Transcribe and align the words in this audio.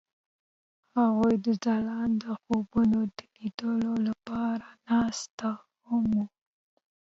هغوی 0.97 1.33
د 1.45 1.47
ځلانده 1.63 2.31
خوبونو 2.41 2.99
د 3.17 3.19
لیدلو 3.35 3.93
لپاره 4.07 4.67
ناست 4.87 5.39
هم 5.87 6.05
وو. 6.17 6.25